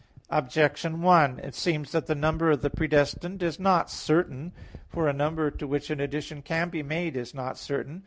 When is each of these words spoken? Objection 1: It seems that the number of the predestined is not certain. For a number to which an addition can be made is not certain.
Objection 0.31 1.03
1: 1.03 1.37
It 1.43 1.53
seems 1.53 1.91
that 1.91 2.07
the 2.07 2.15
number 2.15 2.49
of 2.49 2.63
the 2.63 2.71
predestined 2.71 3.43
is 3.43 3.59
not 3.59 3.87
certain. 3.91 4.51
For 4.89 5.07
a 5.07 5.13
number 5.13 5.51
to 5.51 5.67
which 5.67 5.91
an 5.91 5.99
addition 5.99 6.41
can 6.41 6.69
be 6.69 6.81
made 6.81 7.15
is 7.15 7.35
not 7.35 7.55
certain. 7.55 7.99